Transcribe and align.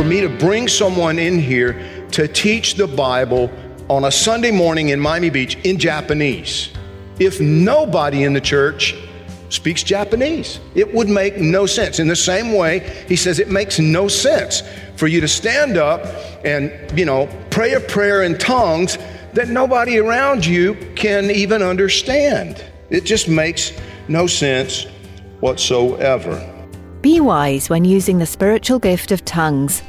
For 0.00 0.06
me 0.06 0.22
to 0.22 0.30
bring 0.30 0.66
someone 0.66 1.18
in 1.18 1.38
here 1.38 2.08
to 2.10 2.26
teach 2.26 2.76
the 2.76 2.86
Bible 2.86 3.50
on 3.90 4.04
a 4.04 4.10
Sunday 4.10 4.50
morning 4.50 4.88
in 4.88 4.98
Miami 4.98 5.28
Beach 5.28 5.56
in 5.56 5.78
Japanese. 5.78 6.70
If 7.18 7.38
nobody 7.38 8.24
in 8.24 8.32
the 8.32 8.40
church 8.40 8.94
speaks 9.50 9.82
Japanese, 9.82 10.58
it 10.74 10.90
would 10.94 11.10
make 11.10 11.36
no 11.36 11.66
sense. 11.66 11.98
In 11.98 12.08
the 12.08 12.16
same 12.16 12.54
way, 12.54 13.04
he 13.08 13.14
says 13.14 13.38
it 13.38 13.50
makes 13.50 13.78
no 13.78 14.08
sense 14.08 14.62
for 14.96 15.06
you 15.06 15.20
to 15.20 15.28
stand 15.28 15.76
up 15.76 16.06
and, 16.46 16.72
you 16.98 17.04
know, 17.04 17.28
pray 17.50 17.74
a 17.74 17.80
prayer 17.80 18.22
in 18.22 18.38
tongues 18.38 18.96
that 19.34 19.48
nobody 19.48 19.98
around 19.98 20.46
you 20.46 20.76
can 20.96 21.30
even 21.30 21.60
understand. 21.60 22.64
It 22.88 23.04
just 23.04 23.28
makes 23.28 23.78
no 24.08 24.26
sense 24.26 24.86
whatsoever. 25.40 26.59
Be 27.02 27.18
wise 27.18 27.70
when 27.70 27.86
using 27.86 28.18
the 28.18 28.26
spiritual 28.26 28.78
gift 28.78 29.10
of 29.10 29.24
tongues. 29.24 29.82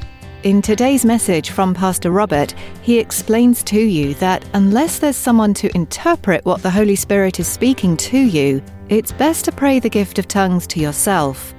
In 0.43 0.61
today's 0.61 1.03
message 1.03 1.49
from 1.49 1.73
Pastor 1.73 2.09
Robert, 2.09 2.53
he 2.81 2.99
explains 2.99 3.63
to 3.63 3.79
you 3.81 4.13
that 4.15 4.45
unless 4.53 4.97
there's 4.97 5.17
someone 5.17 5.53
to 5.55 5.75
interpret 5.75 6.45
what 6.45 6.61
the 6.63 6.69
Holy 6.69 6.95
Spirit 6.95 7.37
is 7.41 7.49
speaking 7.49 7.97
to 7.97 8.17
you, 8.17 8.63
it's 8.87 9.11
best 9.11 9.43
to 9.43 9.51
pray 9.51 9.77
the 9.77 9.89
gift 9.89 10.19
of 10.19 10.27
tongues 10.29 10.65
to 10.67 10.79
yourself. 10.79 11.53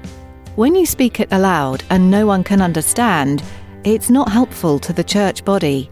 When 0.57 0.75
you 0.75 0.87
speak 0.87 1.21
it 1.21 1.31
aloud 1.33 1.85
and 1.91 2.11
no 2.11 2.27
one 2.27 2.45
can 2.45 2.63
understand, 2.63 3.43
it's 3.85 4.09
not 4.09 4.33
helpful 4.33 4.79
to 4.79 4.95
the 4.95 5.05
church 5.05 5.45
body. 5.45 5.91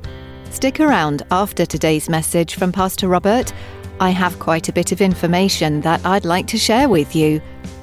Stick 0.50 0.80
around 0.80 1.22
after 1.30 1.66
today's 1.66 2.08
message 2.08 2.54
from 2.54 2.72
Pastor 2.72 3.08
Robert. 3.08 3.52
I 4.00 4.08
have 4.08 4.38
quite 4.38 4.70
a 4.70 4.72
bit 4.72 4.90
of 4.90 5.02
information 5.02 5.82
that 5.82 6.04
I'd 6.06 6.24
like 6.24 6.46
to 6.46 6.56
share 6.56 6.88
with 6.88 7.14
you. 7.14 7.42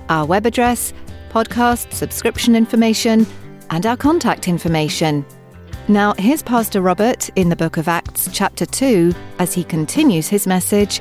Our 0.10 0.26
web 0.26 0.48
address, 0.48 0.92
podcast 1.28 1.94
subscription 1.94 2.56
information, 2.56 3.28
and 3.70 3.86
our 3.86 3.98
contact 3.98 4.48
information. 4.48 5.26
Now, 5.90 6.14
here's 6.18 6.44
Pastor 6.44 6.82
Robert 6.82 7.30
in 7.36 7.50
the 7.50 7.56
book 7.56 7.78
of 7.78 7.88
Acts, 7.88 8.30
chapter 8.34 8.66
2, 8.66 9.14
as 9.40 9.54
he 9.54 9.64
continues 9.64 10.28
his 10.28 10.46
message 10.46 11.00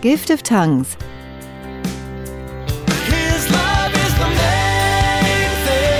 Gift 0.00 0.30
of 0.30 0.44
Tongues. 0.44 0.94
His 3.06 3.50
love 3.50 3.92
is 3.94 4.14
the 4.14 4.28
main 4.28 5.50
thing. 5.66 5.96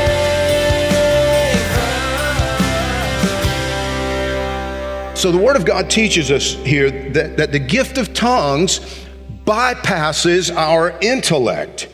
So 5.16 5.32
the 5.32 5.38
Word 5.38 5.56
of 5.56 5.64
God 5.64 5.90
teaches 5.90 6.30
us 6.30 6.54
here 6.54 6.90
that, 7.10 7.36
that 7.38 7.50
the 7.50 7.58
gift 7.58 7.98
of 7.98 8.14
tongues 8.14 8.80
bypasses 9.44 10.54
our 10.54 10.96
intellect 11.00 11.88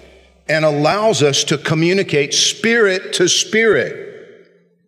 and 0.48 0.64
allows 0.64 1.22
us 1.22 1.44
to 1.44 1.58
communicate 1.58 2.34
spirit 2.34 3.12
to 3.14 3.28
spirit 3.28 4.04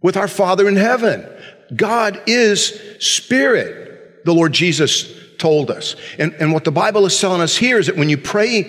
with 0.03 0.17
our 0.17 0.29
Father 0.29 0.69
in 0.69 0.77
heaven. 0.77 1.27
God 1.75 2.23
is 2.27 2.81
spirit, 3.01 4.25
the 4.25 4.35
Lord 4.35 4.53
Jesus 4.53 5.13
told 5.39 5.71
us. 5.71 5.97
And, 6.19 6.35
and 6.35 6.53
what 6.53 6.65
the 6.65 6.73
Bible 6.73 7.07
is 7.07 7.21
telling 7.21 7.41
us 7.41 7.57
here 7.57 7.79
is 7.79 7.87
that 7.87 7.97
when 7.97 8.09
you 8.09 8.19
pray, 8.19 8.65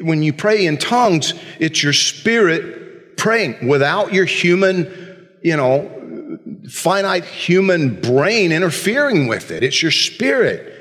when 0.00 0.22
you 0.22 0.32
pray 0.32 0.66
in 0.66 0.78
tongues, 0.78 1.34
it's 1.58 1.82
your 1.82 1.92
spirit 1.92 3.16
praying 3.16 3.68
without 3.68 4.12
your 4.12 4.24
human, 4.24 5.28
you 5.42 5.56
know, 5.56 5.94
finite 6.68 7.24
human 7.24 8.00
brain 8.00 8.52
interfering 8.52 9.26
with 9.26 9.50
it. 9.50 9.62
It's 9.62 9.82
your 9.82 9.90
spirit. 9.90 10.74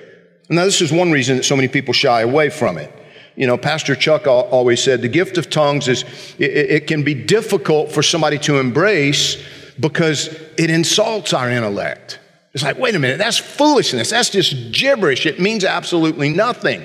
Now, 0.50 0.66
this 0.66 0.81
is 0.81 0.91
one 0.91 1.12
reason 1.12 1.38
that 1.38 1.44
so 1.44 1.56
many 1.56 1.68
people 1.68 1.94
shy 1.94 2.22
away 2.22 2.50
from 2.50 2.78
it. 2.78 2.94
You 3.37 3.45
know, 3.45 3.55
Pastor 3.55 3.95
Chuck 3.95 4.25
always 4.25 4.81
said 4.81 5.03
the 5.03 5.07
gift 5.07 5.37
of 5.37 5.47
tongues 5.49 5.87
is, 5.87 6.03
it, 6.39 6.51
it 6.51 6.87
can 6.87 7.03
be 7.03 7.13
difficult 7.13 7.91
for 7.91 8.01
somebody 8.01 8.39
to 8.39 8.57
embrace 8.57 9.37
because 9.79 10.27
it 10.57 10.71
insults 10.71 11.33
our 11.33 11.49
intellect. 11.49 12.19
It's 12.55 12.63
like, 12.63 12.79
wait 12.79 12.95
a 12.95 12.99
minute, 12.99 13.19
that's 13.19 13.37
foolishness. 13.37 14.09
That's 14.09 14.31
just 14.31 14.71
gibberish. 14.71 15.27
It 15.27 15.39
means 15.39 15.63
absolutely 15.63 16.29
nothing. 16.29 16.83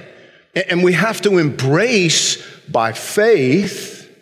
And 0.54 0.84
we 0.84 0.92
have 0.92 1.22
to 1.22 1.38
embrace 1.38 2.46
by 2.68 2.92
faith 2.92 4.14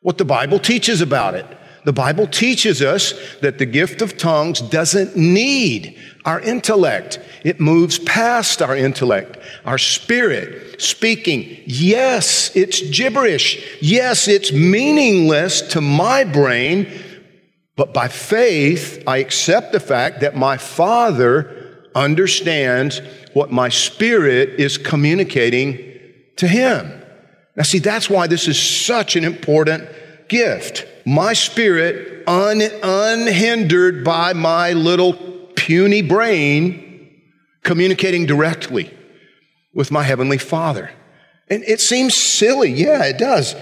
what 0.00 0.16
the 0.16 0.24
Bible 0.24 0.58
teaches 0.58 1.02
about 1.02 1.34
it. 1.34 1.46
The 1.84 1.92
Bible 1.92 2.26
teaches 2.26 2.80
us 2.80 3.12
that 3.40 3.58
the 3.58 3.66
gift 3.66 4.00
of 4.00 4.16
tongues 4.16 4.60
doesn't 4.60 5.16
need 5.16 5.98
our 6.24 6.40
intellect. 6.40 7.20
It 7.44 7.60
moves 7.60 7.98
past 7.98 8.62
our 8.62 8.74
intellect, 8.74 9.38
our 9.66 9.76
spirit 9.76 10.80
speaking. 10.80 11.62
Yes, 11.66 12.54
it's 12.56 12.80
gibberish. 12.90 13.82
Yes, 13.82 14.28
it's 14.28 14.50
meaningless 14.50 15.60
to 15.72 15.82
my 15.82 16.24
brain, 16.24 16.90
but 17.76 17.92
by 17.92 18.08
faith, 18.08 19.02
I 19.06 19.18
accept 19.18 19.72
the 19.72 19.80
fact 19.80 20.20
that 20.20 20.36
my 20.36 20.56
Father 20.56 21.90
understands 21.94 23.00
what 23.34 23.52
my 23.52 23.68
spirit 23.68 24.60
is 24.60 24.78
communicating 24.78 25.76
to 26.36 26.48
Him. 26.48 27.02
Now, 27.56 27.62
see, 27.62 27.78
that's 27.78 28.08
why 28.08 28.26
this 28.26 28.48
is 28.48 28.60
such 28.60 29.16
an 29.16 29.24
important 29.24 29.88
gift. 30.28 30.86
My 31.06 31.32
spirit, 31.32 32.26
un- 32.26 32.62
unhindered 32.82 34.04
by 34.04 34.32
my 34.32 34.72
little 34.72 35.12
puny 35.54 36.02
brain, 36.02 37.10
communicating 37.62 38.26
directly 38.26 38.92
with 39.74 39.90
my 39.90 40.02
Heavenly 40.02 40.38
Father. 40.38 40.90
And 41.48 41.62
it 41.64 41.80
seems 41.80 42.14
silly. 42.14 42.70
Yeah, 42.72 43.04
it 43.04 43.18
does. 43.18 43.54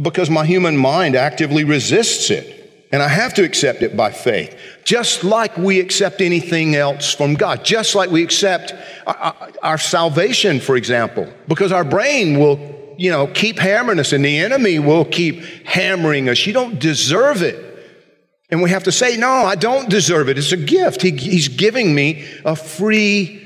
Because 0.00 0.30
my 0.30 0.44
human 0.46 0.76
mind 0.76 1.16
actively 1.16 1.64
resists 1.64 2.30
it. 2.30 2.52
And 2.92 3.02
I 3.02 3.08
have 3.08 3.34
to 3.34 3.42
accept 3.44 3.82
it 3.82 3.96
by 3.96 4.12
faith. 4.12 4.56
Just 4.84 5.24
like 5.24 5.56
we 5.58 5.80
accept 5.80 6.20
anything 6.20 6.76
else 6.76 7.12
from 7.12 7.34
God. 7.34 7.64
Just 7.64 7.94
like 7.94 8.10
we 8.10 8.22
accept 8.22 8.72
our, 9.06 9.16
our- 9.16 9.50
our 9.62 9.78
salvation, 9.78 10.60
for 10.60 10.76
example. 10.76 11.30
Because 11.48 11.72
our 11.72 11.84
brain 11.84 12.38
will, 12.38 12.56
you 12.96 13.10
know, 13.10 13.26
keep 13.26 13.58
hammering 13.58 13.98
us 13.98 14.12
and 14.12 14.24
the 14.24 14.38
enemy 14.38 14.78
will 14.78 15.04
keep 15.04 15.42
hammering 15.64 16.28
us. 16.28 16.46
You 16.46 16.52
don't 16.52 16.78
deserve 16.78 17.42
it. 17.42 17.64
And 18.50 18.62
we 18.62 18.70
have 18.70 18.84
to 18.84 18.92
say, 18.92 19.16
no, 19.16 19.28
I 19.28 19.56
don't 19.56 19.88
deserve 19.88 20.28
it. 20.28 20.38
It's 20.38 20.52
a 20.52 20.56
gift. 20.56 21.02
He, 21.02 21.10
he's 21.10 21.48
giving 21.48 21.94
me 21.94 22.24
a 22.44 22.54
free 22.54 23.45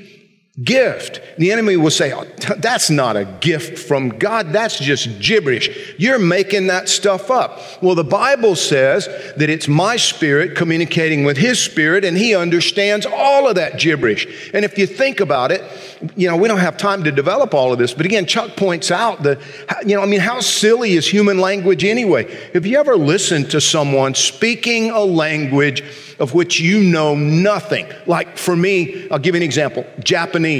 gift. 0.63 1.21
The 1.37 1.51
enemy 1.51 1.77
will 1.77 1.91
say, 1.91 2.13
oh, 2.13 2.25
that's 2.57 2.89
not 2.89 3.15
a 3.15 3.25
gift 3.39 3.79
from 3.79 4.09
God. 4.09 4.51
That's 4.53 4.77
just 4.77 5.19
gibberish. 5.19 5.95
You're 5.97 6.19
making 6.19 6.67
that 6.67 6.89
stuff 6.89 7.31
up. 7.31 7.59
Well, 7.81 7.95
the 7.95 8.03
Bible 8.03 8.55
says 8.55 9.07
that 9.37 9.49
it's 9.49 9.67
my 9.67 9.95
spirit 9.95 10.55
communicating 10.55 11.23
with 11.23 11.37
his 11.37 11.59
spirit 11.59 12.03
and 12.03 12.17
he 12.17 12.35
understands 12.35 13.05
all 13.05 13.47
of 13.47 13.55
that 13.55 13.79
gibberish. 13.79 14.51
And 14.53 14.65
if 14.65 14.77
you 14.77 14.85
think 14.85 15.19
about 15.19 15.51
it, 15.51 15.63
you 16.15 16.27
know, 16.27 16.35
we 16.35 16.47
don't 16.47 16.59
have 16.59 16.77
time 16.77 17.03
to 17.03 17.11
develop 17.11 17.53
all 17.53 17.71
of 17.71 17.79
this, 17.79 17.93
but 17.93 18.05
again, 18.05 18.25
Chuck 18.25 18.55
points 18.55 18.91
out 18.91 19.23
that, 19.23 19.39
you 19.85 19.95
know, 19.95 20.01
I 20.01 20.05
mean, 20.05 20.19
how 20.19 20.39
silly 20.41 20.93
is 20.93 21.07
human 21.07 21.37
language 21.37 21.83
anyway? 21.83 22.23
Have 22.53 22.65
you 22.65 22.77
ever 22.77 22.97
listened 22.97 23.51
to 23.51 23.61
someone 23.61 24.15
speaking 24.15 24.89
a 24.89 24.99
language 24.99 25.83
of 26.19 26.33
which 26.33 26.59
you 26.59 26.81
know 26.83 27.15
nothing? 27.15 27.87
Like 28.07 28.37
for 28.37 28.55
me, 28.55 29.07
I'll 29.09 29.19
give 29.19 29.35
you 29.35 29.39
an 29.39 29.43
example 29.43 29.85
Japanese. 30.03 30.50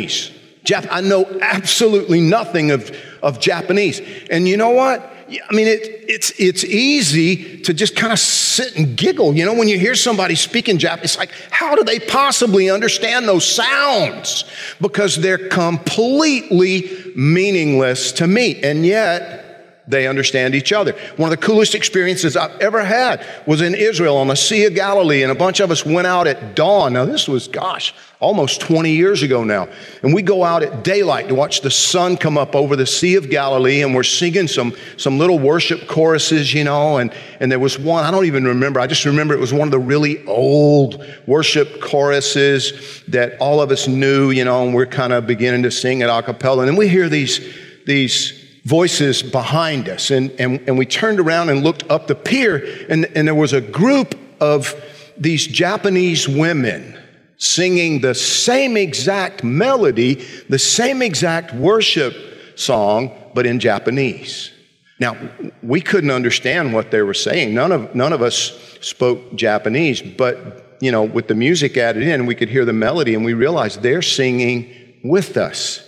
Jap- 0.63 0.88
I 0.91 1.01
know 1.01 1.25
absolutely 1.41 2.21
nothing 2.21 2.71
of, 2.71 2.95
of 3.21 3.39
Japanese. 3.39 4.01
And 4.29 4.47
you 4.47 4.57
know 4.57 4.69
what? 4.69 5.11
I 5.49 5.53
mean, 5.53 5.67
it, 5.67 5.81
it's, 6.09 6.31
it's 6.38 6.63
easy 6.63 7.61
to 7.61 7.73
just 7.73 7.95
kind 7.95 8.11
of 8.11 8.19
sit 8.19 8.75
and 8.75 8.97
giggle. 8.97 9.33
You 9.33 9.45
know, 9.45 9.53
when 9.53 9.67
you 9.67 9.79
hear 9.79 9.95
somebody 9.95 10.35
speaking 10.35 10.77
Japanese, 10.77 11.11
it's 11.11 11.17
like, 11.17 11.31
how 11.49 11.75
do 11.75 11.83
they 11.83 11.99
possibly 11.99 12.69
understand 12.69 13.27
those 13.27 13.45
sounds? 13.45 14.43
Because 14.81 15.15
they're 15.15 15.47
completely 15.49 17.13
meaningless 17.15 18.11
to 18.13 18.27
me. 18.27 18.61
And 18.61 18.85
yet, 18.85 19.40
they 19.88 20.07
understand 20.07 20.54
each 20.54 20.72
other. 20.72 20.94
One 21.18 21.31
of 21.31 21.39
the 21.39 21.45
coolest 21.45 21.74
experiences 21.74 22.38
I've 22.38 22.60
ever 22.60 22.83
had 22.83 23.25
was 23.48 23.62
in 23.62 23.74
Israel 23.74 24.18
on 24.18 24.28
the 24.28 24.36
Sea 24.36 24.66
of 24.66 24.75
Galilee, 24.75 25.24
and 25.24 25.31
a 25.31 25.36
bunch 25.36 25.60
of 25.60 25.72
us 25.72 25.86
went 25.86 26.07
out 26.07 26.28
at 26.28 26.56
dawn. 26.56 26.94
Now, 26.94 27.06
this 27.06 27.28
was, 27.28 27.48
gosh, 27.48 27.94
almost 28.19 28.62
20 28.62 28.92
years 28.92 29.24
ago 29.24 29.44
now. 29.44 29.68
And 30.04 30.13
we 30.13 30.22
go 30.22 30.44
out 30.44 30.62
at 30.62 30.83
daylight 30.83 31.28
to 31.30 31.36
watch 31.36 31.62
the 31.62 31.72
sun 31.72 32.16
come 32.16 32.38
up 32.38 32.56
over 32.56 32.75
the 32.75 32.86
Sea 32.86 33.16
of 33.16 33.30
Galilee, 33.31 33.81
and 33.81 33.95
we're 33.95 34.04
singing 34.04 34.48
some, 34.48 34.74
some 34.98 35.18
little 35.18 35.39
worship 35.39 35.88
choruses, 35.88 36.54
you 36.54 36.63
know. 36.63 36.98
And, 36.98 37.12
and 37.39 37.51
there 37.51 37.60
was 37.60 37.80
one, 37.80 38.04
I 38.04 38.12
don't 38.12 38.25
even 38.25 38.45
remember, 38.45 38.80
I 38.80 38.86
just 38.86 39.06
remember 39.06 39.33
it 39.33 39.39
was 39.39 39.51
one 39.54 39.68
of 39.68 39.72
the 39.72 39.80
really 39.80 40.24
old 40.25 41.04
worship 41.25 41.81
choruses 41.81 43.04
that 43.07 43.38
all 43.39 43.60
of 43.62 43.72
us 43.72 43.88
knew, 43.88 44.30
you 44.30 44.45
know, 44.45 44.63
and 44.63 44.75
we're 44.75 44.86
kind 44.86 45.12
of 45.12 45.25
beginning 45.25 45.63
to 45.63 45.72
sing 45.72 46.01
it 46.01 46.10
a 46.10 46.22
cappella. 46.22 46.60
And 46.60 46.69
then 46.69 46.78
we 46.78 46.88
hear 46.88 47.10
these, 47.10 47.42
these 47.88 48.40
voices 48.63 49.23
behind 49.23 49.89
us. 49.89 50.11
And, 50.11 50.31
and, 50.39 50.59
and 50.67 50.77
we 50.77 50.85
turned 50.85 51.19
around 51.19 51.49
and 51.49 51.63
looked 51.63 51.89
up 51.89 52.07
the 52.07 52.15
pier, 52.15 52.85
and, 52.89 53.05
and 53.15 53.27
there 53.27 53.35
was 53.35 53.53
a 53.53 53.61
group 53.61 54.15
of 54.39 54.75
these 55.17 55.45
Japanese 55.45 56.27
women 56.27 56.97
singing 57.37 58.01
the 58.01 58.13
same 58.13 58.77
exact 58.77 59.43
melody, 59.43 60.15
the 60.47 60.59
same 60.59 61.01
exact 61.01 61.53
worship 61.55 62.15
song, 62.55 63.11
but 63.33 63.45
in 63.45 63.59
Japanese. 63.59 64.51
Now, 64.99 65.17
we 65.63 65.81
couldn't 65.81 66.11
understand 66.11 66.73
what 66.73 66.91
they 66.91 67.01
were 67.01 67.15
saying. 67.15 67.55
None 67.55 67.71
of, 67.71 67.95
none 67.95 68.13
of 68.13 68.21
us 68.21 68.77
spoke 68.81 69.33
Japanese, 69.33 69.99
but, 70.01 70.77
you 70.79 70.91
know, 70.91 71.03
with 71.03 71.27
the 71.27 71.33
music 71.33 71.77
added 71.77 72.03
in, 72.03 72.27
we 72.27 72.35
could 72.35 72.49
hear 72.49 72.65
the 72.65 72.73
melody 72.73 73.15
and 73.15 73.25
we 73.25 73.33
realized 73.33 73.81
they're 73.81 74.03
singing 74.03 74.71
with 75.03 75.37
us. 75.37 75.87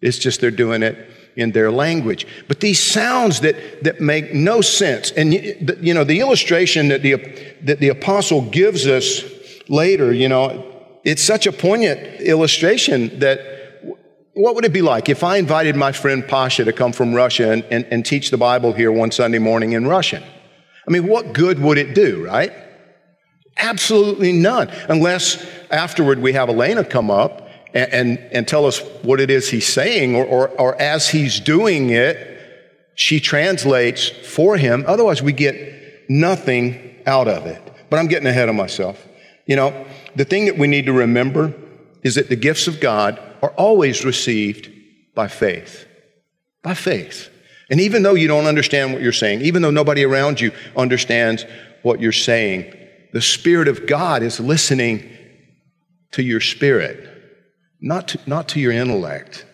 It's 0.00 0.18
just 0.18 0.40
they're 0.40 0.52
doing 0.52 0.84
it 0.84 1.10
in 1.36 1.52
their 1.52 1.70
language. 1.70 2.26
But 2.48 2.60
these 2.60 2.80
sounds 2.80 3.40
that, 3.40 3.84
that 3.84 4.00
make 4.00 4.34
no 4.34 4.60
sense. 4.60 5.10
And, 5.12 5.32
you 5.32 5.94
know, 5.94 6.04
the 6.04 6.20
illustration 6.20 6.88
that 6.88 7.02
the, 7.02 7.16
that 7.62 7.80
the 7.80 7.88
apostle 7.88 8.42
gives 8.42 8.86
us 8.86 9.24
later, 9.68 10.12
you 10.12 10.28
know, 10.28 10.64
it's 11.04 11.22
such 11.22 11.46
a 11.46 11.52
poignant 11.52 12.20
illustration 12.20 13.18
that 13.20 13.40
what 14.32 14.54
would 14.56 14.64
it 14.64 14.72
be 14.72 14.82
like 14.82 15.08
if 15.08 15.22
I 15.22 15.36
invited 15.36 15.76
my 15.76 15.92
friend 15.92 16.26
Pasha 16.26 16.64
to 16.64 16.72
come 16.72 16.92
from 16.92 17.14
Russia 17.14 17.52
and, 17.52 17.64
and, 17.70 17.86
and 17.90 18.04
teach 18.04 18.30
the 18.30 18.36
Bible 18.36 18.72
here 18.72 18.90
one 18.90 19.12
Sunday 19.12 19.38
morning 19.38 19.72
in 19.72 19.86
Russian? 19.86 20.22
I 20.86 20.90
mean, 20.90 21.06
what 21.06 21.32
good 21.32 21.60
would 21.60 21.78
it 21.78 21.94
do, 21.94 22.24
right? 22.24 22.52
Absolutely 23.56 24.32
none. 24.32 24.68
Unless 24.88 25.44
afterward 25.70 26.18
we 26.18 26.32
have 26.32 26.48
Elena 26.48 26.84
come 26.84 27.10
up 27.10 27.43
and, 27.74 27.92
and, 27.92 28.18
and 28.32 28.48
tell 28.48 28.66
us 28.66 28.78
what 29.02 29.20
it 29.20 29.30
is 29.30 29.50
he's 29.50 29.66
saying, 29.66 30.14
or, 30.14 30.24
or, 30.24 30.48
or 30.60 30.80
as 30.80 31.08
he's 31.08 31.40
doing 31.40 31.90
it, 31.90 32.30
she 32.94 33.20
translates 33.20 34.08
for 34.08 34.56
him. 34.56 34.84
Otherwise, 34.86 35.20
we 35.20 35.32
get 35.32 36.08
nothing 36.08 36.96
out 37.06 37.28
of 37.28 37.46
it. 37.46 37.60
But 37.90 37.98
I'm 37.98 38.06
getting 38.06 38.28
ahead 38.28 38.48
of 38.48 38.54
myself. 38.54 39.06
You 39.46 39.56
know, 39.56 39.86
the 40.14 40.24
thing 40.24 40.46
that 40.46 40.56
we 40.56 40.68
need 40.68 40.86
to 40.86 40.92
remember 40.92 41.52
is 42.02 42.14
that 42.14 42.28
the 42.28 42.36
gifts 42.36 42.68
of 42.68 42.80
God 42.80 43.20
are 43.42 43.50
always 43.50 44.04
received 44.04 44.70
by 45.14 45.28
faith. 45.28 45.86
By 46.62 46.74
faith. 46.74 47.28
And 47.70 47.80
even 47.80 48.02
though 48.02 48.14
you 48.14 48.28
don't 48.28 48.46
understand 48.46 48.92
what 48.92 49.02
you're 49.02 49.12
saying, 49.12 49.42
even 49.42 49.62
though 49.62 49.70
nobody 49.70 50.04
around 50.04 50.40
you 50.40 50.52
understands 50.76 51.44
what 51.82 52.00
you're 52.00 52.12
saying, 52.12 52.72
the 53.12 53.22
Spirit 53.22 53.68
of 53.68 53.86
God 53.86 54.22
is 54.22 54.38
listening 54.38 55.10
to 56.12 56.22
your 56.22 56.40
spirit, 56.40 57.13
not 57.80 58.08
to, 58.08 58.20
not 58.26 58.48
to 58.48 58.60
your 58.60 58.72
intellect. 58.72 59.44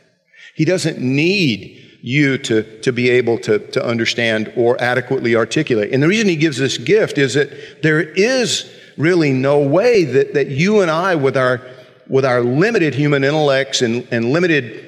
He 0.55 0.64
doesn't 0.64 0.99
need 0.99 1.76
you 2.02 2.38
to, 2.38 2.81
to 2.81 2.93
be 2.93 3.11
able 3.11 3.38
to, 3.38 3.58
to 3.58 3.84
understand 3.84 4.52
or 4.56 4.81
adequately 4.81 5.37
articulate. 5.37 5.93
And 5.93 6.02
the 6.02 6.08
reason 6.08 6.28
he 6.28 6.37
gives 6.37 6.58
this 6.58 6.78
gift 6.78 7.19
is 7.19 7.34
that 7.34 7.82
there 7.82 8.00
is 8.00 8.70
really 8.96 9.32
no 9.32 9.61
way 9.61 10.05
that, 10.05 10.34
that 10.34 10.49
you 10.49 10.81
and 10.81 10.90
I, 10.90 11.14
with 11.14 11.37
our, 11.37 11.61
with 12.08 12.25
our 12.25 12.43
limited 12.43 12.94
human 12.94 13.25
intellects 13.25 13.82
and, 13.82 14.06
and 14.11 14.32
limited 14.32 14.87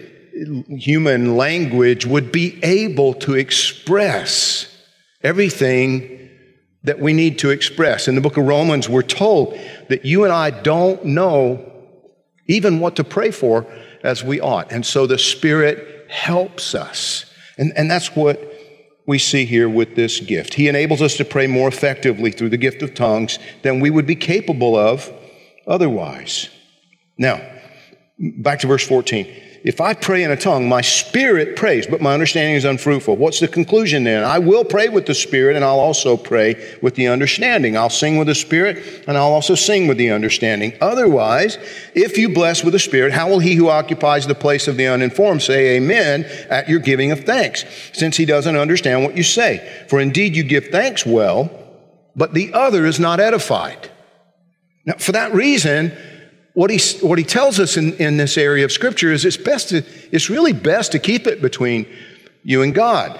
human 0.69 1.37
language, 1.37 2.06
would 2.06 2.32
be 2.32 2.62
able 2.62 3.14
to 3.14 3.34
express 3.34 4.69
everything 5.23 6.31
that 6.84 6.99
we 6.99 7.12
need 7.12 7.38
to 7.40 7.50
express. 7.50 8.08
In 8.08 8.14
the 8.14 8.20
book 8.20 8.37
of 8.37 8.44
Romans, 8.44 8.88
we're 8.88 9.02
told 9.02 9.58
that 9.88 10.05
you 10.05 10.25
and 10.25 10.32
I 10.32 10.50
don't 10.50 11.05
know 11.05 11.71
even 12.47 12.81
what 12.81 12.97
to 12.97 13.05
pray 13.05 13.31
for 13.31 13.67
as 14.03 14.25
we 14.25 14.41
ought. 14.41 14.73
And 14.73 14.85
so 14.85 15.06
the 15.06 15.19
Spirit 15.19 16.11
helps 16.11 16.75
us. 16.75 17.27
And, 17.59 17.73
and 17.77 17.91
that's 17.91 18.15
what 18.17 18.41
we 19.06 19.19
see 19.19 19.44
here 19.44 19.69
with 19.69 19.97
this 19.97 20.21
gift. 20.21 20.55
He 20.55 20.69
enables 20.69 21.03
us 21.03 21.17
to 21.17 21.25
pray 21.25 21.47
more 21.47 21.69
effectively 21.69 22.31
through 22.31 22.50
the 22.50 22.56
gift 22.56 22.83
of 22.83 22.94
tongues 22.94 23.39
than 23.62 23.81
we 23.81 23.91
would 23.91 24.06
be 24.06 24.17
capable 24.17 24.77
of 24.77 25.12
otherwise. 25.67 26.49
Now, 27.19 27.41
back 28.19 28.61
to 28.61 28.67
verse 28.67 28.87
14. 28.87 29.27
If 29.64 29.81
I 29.81 29.94
pray 29.94 30.25
in 30.25 30.32
a 30.32 30.37
tongue, 30.37 30.69
my 30.69 30.81
spirit 30.81 31.55
prays, 31.55 31.87
but 31.87 32.00
my 32.00 32.12
understanding 32.14 32.56
is 32.56 32.64
unfruitful. 32.64 33.17
What's 33.17 33.38
the 33.38 33.47
conclusion 33.47 34.03
then? 34.03 34.25
I 34.25 34.41
will 34.41 34.64
pray 34.64 34.88
with 34.88 35.06
the 35.06 35.14
spirit, 35.14 35.55
and 35.55 35.64
I'll 35.64 35.79
also 35.79 36.17
pray 36.17 36.76
with 36.82 36.97
the 36.97 37.06
understanding. 37.06 37.76
I'll 37.76 37.88
sing 37.88 38.17
with 38.17 38.26
the 38.26 38.35
spirit, 38.35 39.05
and 39.06 39.17
I'll 39.17 39.32
also 39.32 39.55
sing 39.55 39.87
with 39.87 39.99
the 39.99 40.11
understanding. 40.11 40.73
Otherwise, 40.81 41.59
if 41.94 42.19
you 42.19 42.29
bless 42.29 42.64
with 42.64 42.73
the 42.73 42.81
spirit, 42.81 43.12
how 43.12 43.29
will 43.29 43.38
he 43.38 43.55
who 43.55 43.69
occupies 43.69 44.26
the 44.26 44.35
place 44.35 44.67
of 44.67 44.76
the 44.76 44.88
uninformed 44.88 45.43
say 45.43 45.76
amen 45.76 46.25
at 46.50 46.69
your 46.69 46.81
giving 46.81 47.12
of 47.12 47.20
thanks, 47.20 47.65
since 47.93 48.17
he 48.17 48.25
doesn't 48.25 48.56
understand 48.56 49.05
what 49.05 49.17
you 49.17 49.23
say? 49.23 49.87
For 49.88 50.00
indeed 50.00 50.35
you 50.35 50.43
give 50.43 50.69
thanks 50.69 51.06
well, 51.06 51.50
but 52.17 52.35
the 52.35 52.53
other 52.53 52.85
is 52.85 52.99
not 52.99 53.20
edified. 53.20 53.91
Now, 54.85 54.94
for 54.94 55.12
that 55.12 55.32
reason, 55.32 55.97
what 56.54 56.70
he, 56.70 56.78
what 57.06 57.19
he 57.19 57.25
tells 57.25 57.58
us 57.58 57.76
in, 57.76 57.94
in 57.94 58.16
this 58.16 58.37
area 58.37 58.64
of 58.64 58.72
scripture 58.72 59.12
is 59.12 59.25
it's 59.25 59.37
best 59.37 59.70
to, 59.70 59.84
it's 60.10 60.28
really 60.28 60.52
best 60.52 60.93
to 60.93 60.99
keep 60.99 61.26
it 61.26 61.40
between 61.40 61.87
you 62.43 62.62
and 62.62 62.75
God. 62.75 63.19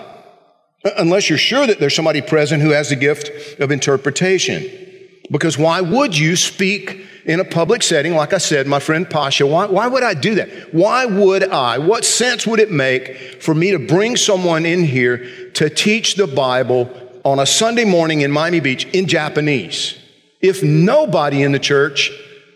Unless 0.85 1.29
you're 1.29 1.39
sure 1.39 1.67
that 1.67 1.79
there's 1.79 1.95
somebody 1.95 2.21
present 2.21 2.63
who 2.63 2.71
has 2.71 2.91
the 2.91 2.97
gift 2.97 3.61
of 3.61 3.71
interpretation. 3.71 4.69
Because 5.31 5.57
why 5.57 5.81
would 5.81 6.19
you 6.19 6.37
speak 6.37 7.07
in 7.25 7.39
a 7.39 7.45
public 7.45 7.83
setting, 7.83 8.15
like 8.15 8.33
I 8.33 8.39
said, 8.39 8.67
my 8.67 8.81
friend 8.81 9.09
Pasha, 9.09 9.47
why, 9.47 9.67
why 9.67 9.87
would 9.87 10.03
I 10.03 10.15
do 10.15 10.35
that? 10.35 10.75
Why 10.75 11.07
would 11.07 11.45
I? 11.45 11.79
What 11.79 12.05
sense 12.05 12.47
would 12.47 12.59
it 12.59 12.71
make 12.71 13.41
for 13.41 13.55
me 13.55 13.71
to 13.71 13.79
bring 13.79 14.17
someone 14.17 14.67
in 14.67 14.85
here 14.85 15.51
to 15.53 15.71
teach 15.71 16.17
the 16.17 16.27
Bible 16.27 16.91
on 17.25 17.39
a 17.39 17.47
Sunday 17.47 17.85
morning 17.85 18.23
in 18.23 18.33
Miami 18.33 18.61
Beach 18.61 18.87
in 18.87 19.07
Japanese? 19.07 19.97
If 20.41 20.65
nobody 20.65 21.43
in 21.43 21.53
the 21.53 21.61
church 21.61 22.11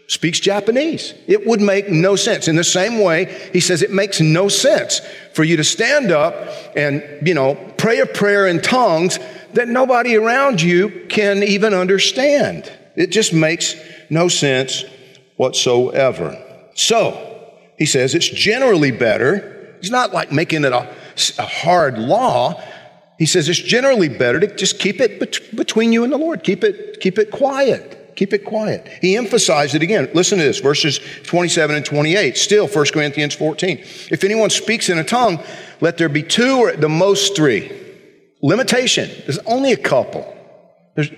speaks 0.08 0.38
Japanese. 0.38 1.14
It 1.26 1.46
would 1.46 1.60
make 1.60 1.90
no 1.90 2.16
sense. 2.16 2.48
In 2.48 2.56
the 2.56 2.64
same 2.64 3.00
way, 3.00 3.48
he 3.52 3.60
says 3.60 3.82
it 3.82 3.90
makes 3.90 4.20
no 4.20 4.48
sense 4.48 5.00
for 5.34 5.42
you 5.42 5.56
to 5.56 5.64
stand 5.64 6.12
up 6.12 6.34
and, 6.76 7.02
you 7.26 7.34
know, 7.34 7.54
pray 7.76 7.98
a 8.00 8.06
prayer 8.06 8.46
in 8.46 8.62
tongues 8.62 9.18
that 9.54 9.68
nobody 9.68 10.16
around 10.16 10.62
you 10.62 11.06
can 11.08 11.42
even 11.42 11.74
understand. 11.74 12.70
It 12.94 13.08
just 13.08 13.32
makes 13.32 13.74
no 14.08 14.28
sense 14.28 14.84
whatsoever. 15.36 16.42
So, 16.74 17.32
he 17.78 17.86
says 17.86 18.14
it's 18.14 18.28
generally 18.28 18.90
better. 18.90 19.76
He's 19.80 19.90
not 19.90 20.12
like 20.12 20.32
making 20.32 20.64
it 20.64 20.72
a, 20.72 20.88
a 21.38 21.46
hard 21.46 21.98
law. 21.98 22.62
He 23.18 23.26
says 23.26 23.48
it's 23.48 23.58
generally 23.58 24.08
better 24.08 24.40
to 24.40 24.54
just 24.56 24.78
keep 24.78 25.00
it 25.00 25.18
bet- 25.18 25.56
between 25.56 25.92
you 25.92 26.04
and 26.04 26.12
the 26.12 26.18
Lord. 26.18 26.42
Keep 26.42 26.64
it, 26.64 27.00
keep 27.00 27.18
it 27.18 27.30
quiet. 27.30 28.05
Keep 28.16 28.32
it 28.32 28.44
quiet. 28.44 28.88
He 29.00 29.16
emphasized 29.16 29.74
it 29.74 29.82
again. 29.82 30.08
Listen 30.14 30.38
to 30.38 30.44
this, 30.44 30.58
verses 30.60 30.98
27 31.24 31.76
and 31.76 31.84
28. 31.84 32.36
Still, 32.36 32.66
1 32.66 32.86
Corinthians 32.86 33.34
14. 33.34 33.78
If 34.10 34.24
anyone 34.24 34.50
speaks 34.50 34.88
in 34.88 34.98
a 34.98 35.04
tongue, 35.04 35.42
let 35.80 35.98
there 35.98 36.08
be 36.08 36.22
two 36.22 36.58
or 36.58 36.70
at 36.70 36.80
the 36.80 36.88
most 36.88 37.36
three. 37.36 37.70
Limitation. 38.42 39.10
There's 39.24 39.38
only 39.40 39.72
a 39.72 39.76
couple. 39.76 40.34
There's, 40.94 41.10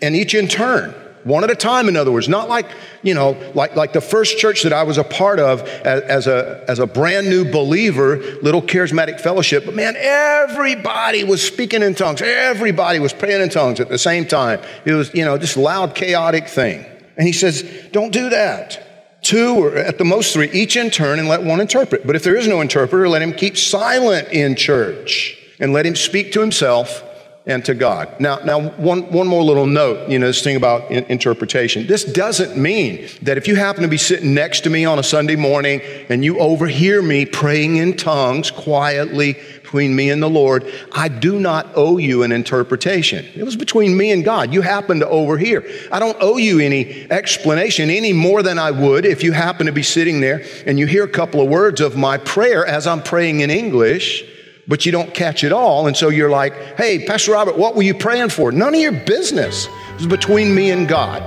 and 0.00 0.14
each 0.14 0.34
in 0.34 0.46
turn. 0.46 0.94
One 1.26 1.42
at 1.42 1.50
a 1.50 1.56
time, 1.56 1.88
in 1.88 1.96
other 1.96 2.12
words, 2.12 2.28
not 2.28 2.48
like, 2.48 2.70
you 3.02 3.12
know, 3.12 3.36
like, 3.52 3.74
like 3.74 3.92
the 3.92 4.00
first 4.00 4.38
church 4.38 4.62
that 4.62 4.72
I 4.72 4.84
was 4.84 4.96
a 4.96 5.02
part 5.02 5.40
of 5.40 5.62
as, 5.62 6.02
as, 6.02 6.26
a, 6.28 6.64
as 6.68 6.78
a 6.78 6.86
brand 6.86 7.28
new 7.28 7.44
believer, 7.44 8.18
little 8.42 8.62
charismatic 8.62 9.20
fellowship. 9.20 9.64
But 9.64 9.74
man, 9.74 9.96
everybody 9.98 11.24
was 11.24 11.44
speaking 11.44 11.82
in 11.82 11.96
tongues. 11.96 12.22
Everybody 12.22 13.00
was 13.00 13.12
praying 13.12 13.42
in 13.42 13.48
tongues 13.48 13.80
at 13.80 13.88
the 13.88 13.98
same 13.98 14.24
time. 14.28 14.60
It 14.84 14.92
was, 14.92 15.12
you 15.14 15.24
know, 15.24 15.36
this 15.36 15.56
loud, 15.56 15.96
chaotic 15.96 16.46
thing. 16.46 16.86
And 17.16 17.26
he 17.26 17.32
says, 17.32 17.68
don't 17.90 18.12
do 18.12 18.28
that. 18.30 19.20
Two 19.22 19.64
or 19.64 19.76
at 19.76 19.98
the 19.98 20.04
most 20.04 20.32
three, 20.32 20.48
each 20.52 20.76
in 20.76 20.90
turn, 20.90 21.18
and 21.18 21.26
let 21.26 21.42
one 21.42 21.60
interpret. 21.60 22.06
But 22.06 22.14
if 22.14 22.22
there 22.22 22.36
is 22.36 22.46
no 22.46 22.60
interpreter, 22.60 23.08
let 23.08 23.20
him 23.20 23.32
keep 23.32 23.56
silent 23.56 24.28
in 24.28 24.54
church 24.54 25.36
and 25.58 25.72
let 25.72 25.86
him 25.86 25.96
speak 25.96 26.30
to 26.34 26.40
himself 26.40 27.02
and 27.46 27.64
to 27.64 27.74
God. 27.74 28.20
Now, 28.20 28.38
now 28.38 28.60
one, 28.70 29.02
one 29.12 29.28
more 29.28 29.42
little 29.42 29.66
note, 29.66 30.08
you 30.08 30.18
know, 30.18 30.26
this 30.26 30.42
thing 30.42 30.56
about 30.56 30.90
in- 30.90 31.04
interpretation. 31.04 31.86
This 31.86 32.04
doesn't 32.04 32.60
mean 32.60 33.08
that 33.22 33.38
if 33.38 33.46
you 33.46 33.54
happen 33.54 33.82
to 33.82 33.88
be 33.88 33.96
sitting 33.96 34.34
next 34.34 34.62
to 34.62 34.70
me 34.70 34.84
on 34.84 34.98
a 34.98 35.02
Sunday 35.02 35.36
morning 35.36 35.80
and 36.08 36.24
you 36.24 36.40
overhear 36.40 37.00
me 37.00 37.24
praying 37.24 37.76
in 37.76 37.96
tongues 37.96 38.50
quietly 38.50 39.36
between 39.62 39.94
me 39.94 40.10
and 40.10 40.22
the 40.22 40.28
Lord. 40.28 40.72
I 40.92 41.08
do 41.08 41.38
not 41.38 41.68
owe 41.76 41.98
you 41.98 42.22
an 42.24 42.32
interpretation. 42.32 43.24
It 43.34 43.44
was 43.44 43.56
between 43.56 43.96
me 43.96 44.10
and 44.10 44.24
God. 44.24 44.52
You 44.52 44.62
happen 44.62 45.00
to 45.00 45.08
overhear. 45.08 45.64
I 45.92 45.98
don't 45.98 46.16
owe 46.20 46.36
you 46.36 46.60
any 46.60 47.10
explanation 47.10 47.90
any 47.90 48.12
more 48.12 48.42
than 48.42 48.58
I 48.58 48.70
would 48.70 49.04
if 49.04 49.22
you 49.22 49.32
happen 49.32 49.66
to 49.66 49.72
be 49.72 49.82
sitting 49.82 50.20
there 50.20 50.44
and 50.66 50.78
you 50.78 50.86
hear 50.86 51.04
a 51.04 51.08
couple 51.08 51.40
of 51.40 51.48
words 51.48 51.80
of 51.80 51.96
my 51.96 52.16
prayer 52.16 52.66
as 52.66 52.86
I'm 52.86 53.02
praying 53.02 53.40
in 53.40 53.50
English 53.50 54.24
but 54.68 54.84
you 54.84 54.92
don't 54.92 55.14
catch 55.14 55.44
it 55.44 55.52
all. 55.52 55.86
And 55.86 55.96
so 55.96 56.08
you're 56.08 56.30
like, 56.30 56.52
hey, 56.76 57.04
Pastor 57.04 57.32
Robert, 57.32 57.56
what 57.56 57.74
were 57.74 57.82
you 57.82 57.94
praying 57.94 58.30
for? 58.30 58.52
None 58.52 58.74
of 58.74 58.80
your 58.80 58.92
business. 58.92 59.66
It 59.66 59.96
was 59.96 60.06
between 60.06 60.54
me 60.54 60.70
and 60.70 60.88
God. 60.88 61.22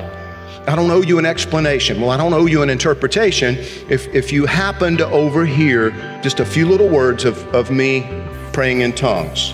I 0.68 0.76
don't 0.76 0.92
owe 0.92 1.02
you 1.02 1.18
an 1.18 1.26
explanation. 1.26 2.00
Well, 2.00 2.12
I 2.12 2.18
don't 2.18 2.34
owe 2.34 2.46
you 2.46 2.62
an 2.62 2.70
interpretation 2.70 3.56
if, 3.90 4.08
if 4.14 4.32
you 4.32 4.46
happen 4.46 4.98
to 4.98 5.08
overhear 5.08 5.90
just 6.22 6.40
a 6.40 6.46
few 6.46 6.68
little 6.68 6.90
words 6.90 7.26
of, 7.26 7.44
of 7.56 7.72
me 7.72 8.08
praying 8.54 8.82
in 8.82 8.94
tongues. 8.94 9.54